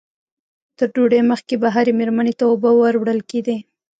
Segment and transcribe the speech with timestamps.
[0.77, 3.57] تر ډوډۍ مخکې به هرې مېرمنې ته اوبه ور وړل کېدې.